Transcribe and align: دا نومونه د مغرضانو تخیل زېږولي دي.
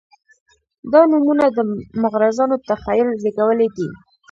دا 0.91 1.01
نومونه 1.11 1.45
د 1.57 1.59
مغرضانو 2.01 2.55
تخیل 2.69 3.07
زېږولي 3.21 3.67
دي. 3.75 3.87